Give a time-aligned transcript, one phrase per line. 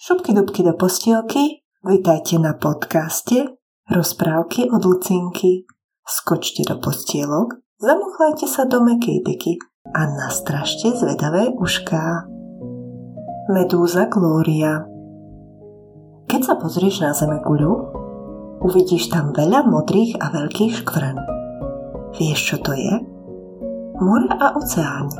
[0.00, 3.52] Šupky dubky do postielky, vítajte na podcaste
[3.84, 5.68] Rozprávky od Lucinky.
[6.08, 9.60] Skočte do postielok, zamuchlajte sa do mekej deky
[9.92, 12.24] a nastražte zvedavé ušká.
[13.52, 14.88] Medúza Glória
[16.32, 17.92] Keď sa pozrieš na zeme guľu,
[18.64, 21.16] uvidíš tam veľa modrých a veľkých škvrn.
[22.16, 23.04] Vieš, čo to je?
[24.00, 25.12] More a oceán.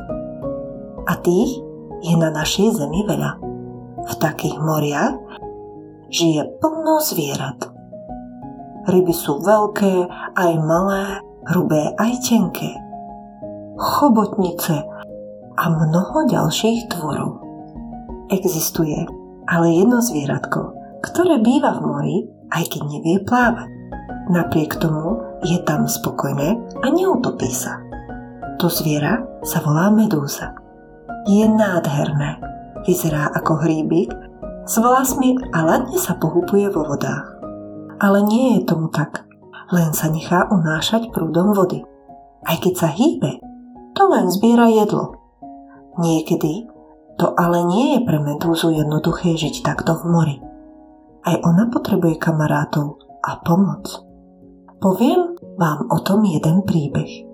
[1.05, 1.53] A tých
[2.01, 3.50] je na našej zemi veľa.
[4.07, 5.17] V takých moriach
[6.09, 7.71] žije plno zvierat.
[8.89, 11.21] Ryby sú veľké, aj malé,
[11.53, 12.73] hrubé, aj tenké.
[13.77, 14.81] Chobotnice
[15.57, 17.41] a mnoho ďalších tvorov.
[18.33, 19.05] Existuje
[19.51, 22.17] ale jedno zvieratko, ktoré býva v mori,
[22.55, 23.69] aj keď nevie plávať.
[24.31, 27.81] Napriek tomu je tam spokojné a neutopí sa.
[28.61, 30.53] To zviera sa volá medúza.
[31.25, 32.50] Je nádherné
[32.81, 34.09] Vyzerá ako hríbik
[34.65, 37.37] s vlasmi a ladne sa pohupuje vo vodách.
[38.01, 39.25] Ale nie je tomu tak.
[39.71, 41.85] Len sa nechá unášať prúdom vody.
[42.43, 43.39] Aj keď sa hýbe,
[43.93, 45.15] to len zbiera jedlo.
[46.01, 46.65] Niekedy
[47.21, 50.37] to ale nie je pre medúzu jednoduché žiť takto v mori.
[51.21, 53.85] Aj ona potrebuje kamarátov a pomoc.
[54.81, 57.29] Poviem vám o tom jeden príbeh.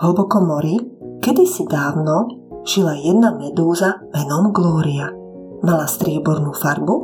[0.00, 0.80] Hlboko mori,
[1.20, 5.10] kedysi dávno, žila jedna medúza menom Glória.
[5.60, 6.94] Mala striebornú farbu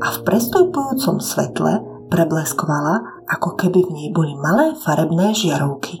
[0.00, 6.00] a v prestupujúcom svetle prebleskovala, ako keby v nej boli malé farebné žiarovky.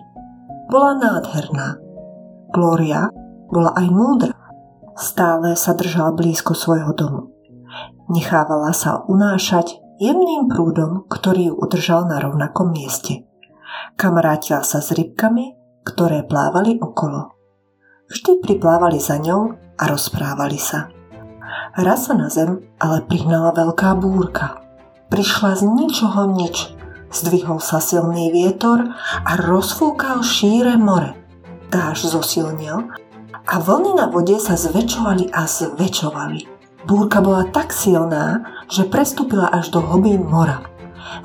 [0.72, 1.76] Bola nádherná.
[2.52, 3.12] Glória
[3.52, 4.36] bola aj múdra.
[4.96, 7.32] Stále sa držala blízko svojho domu.
[8.08, 13.28] Nechávala sa unášať jemným prúdom, ktorý ju udržal na rovnakom mieste.
[14.00, 17.37] Kamarátila sa s rybkami, ktoré plávali okolo.
[18.08, 20.88] Vždy priplávali za ňou a rozprávali sa.
[21.76, 24.64] Raz sa na zem ale prihnala veľká búrka.
[25.12, 26.72] Prišla z ničoho nič.
[27.12, 28.96] Zdvihol sa silný vietor
[29.28, 31.12] a rozfúkal šíre more.
[31.68, 32.88] Dáž zosilnil
[33.44, 36.40] a vlny na vode sa zväčšovali a zväčšovali.
[36.88, 38.40] Búrka bola tak silná,
[38.72, 40.64] že prestúpila až do hlbín mora.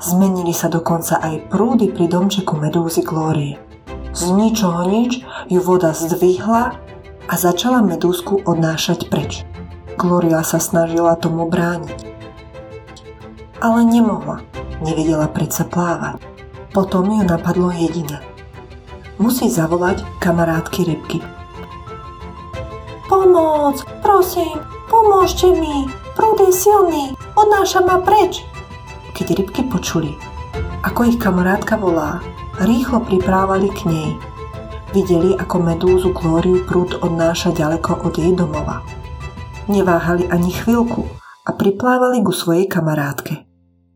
[0.04, 3.63] Zmenili sa dokonca aj prúdy pri domčeku medúzy Glórie.
[4.14, 6.78] Z ničoho nič ju voda zdvihla
[7.26, 9.42] a začala medúzku odnášať preč.
[9.98, 11.98] Gloria sa snažila tomu brániť.
[13.58, 14.46] Ale nemohla,
[14.86, 16.22] nevedela predsa plávať.
[16.70, 18.22] Potom ju napadlo jediné.
[19.18, 21.18] Musí zavolať kamarátky rybky.
[23.10, 28.46] Pomoc, prosím, pomôžte mi, prúd je silný, odnáša ma preč.
[29.14, 30.14] Keď rybky počuli,
[30.82, 32.18] ako ich kamarátka volá,
[32.62, 34.10] rýchlo priprávali k nej.
[34.94, 38.86] Videli, ako medúzu Glóriu prúd odnáša ďaleko od jej domova.
[39.66, 41.02] Neváhali ani chvíľku
[41.42, 43.42] a priplávali ku svojej kamarátke.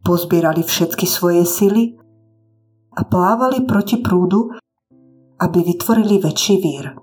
[0.03, 1.95] Pozbierali všetky svoje sily
[2.99, 4.51] a plávali proti prúdu,
[5.39, 6.99] aby vytvorili väčší vír.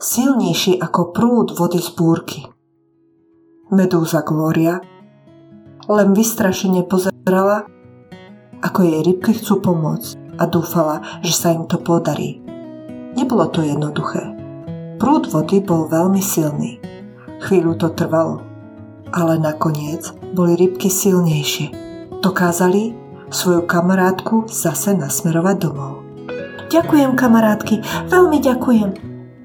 [0.00, 2.40] Silnejší ako prúd vody z búrky.
[3.68, 4.80] Medúza Glória
[5.92, 7.68] len vystrašene pozerala,
[8.62, 12.42] ako jej rybky chcú pomôcť a dúfala, že sa im to podarí.
[13.14, 14.34] Nebolo to jednoduché.
[14.98, 16.82] Prúd vody bol veľmi silný.
[17.46, 18.42] Chvíľu to trvalo,
[19.14, 21.70] ale nakoniec boli rybky silnejšie.
[22.22, 22.94] Dokázali
[23.30, 26.02] svoju kamarátku zase nasmerovať domov.
[26.70, 28.90] Ďakujem, kamarátky, veľmi ďakujem.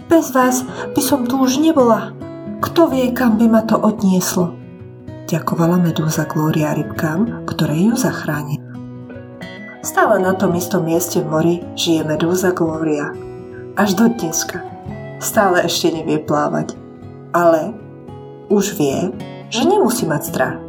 [0.08, 0.64] Bez vás
[0.96, 2.16] by som tu už nebola.
[2.64, 4.56] Kto vie, kam by ma to odnieslo?
[5.28, 8.67] Ďakovala medúza Glória rybkám, ktoré ju zachránili.
[9.88, 13.16] Stále na tom istom mieste v mori žije medúza Gloria.
[13.80, 14.60] Až do dneska.
[15.24, 16.76] Stále ešte nevie plávať.
[17.32, 17.72] Ale
[18.52, 19.16] už vie,
[19.48, 20.60] že nemusí mať strach.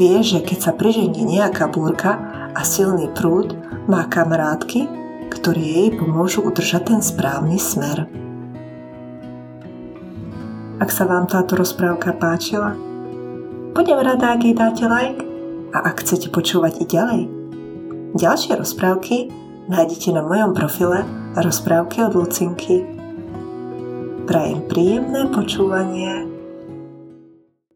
[0.00, 2.16] Vie, že keď sa priženie nejaká búrka
[2.56, 3.52] a silný prúd,
[3.84, 4.88] má kamarátky,
[5.28, 8.08] ktorí jej pomôžu udržať ten správny smer.
[10.80, 12.80] Ak sa vám táto rozprávka páčila,
[13.76, 15.20] budem rada, ak jej dáte like
[15.76, 17.43] a ak chcete počúvať i ďalej,
[18.14, 19.26] Ďalšie rozprávky
[19.66, 21.02] nájdete na mojom profile
[21.34, 22.86] Rozprávky od Lucinky.
[24.30, 26.33] Prajem príjemné počúvanie.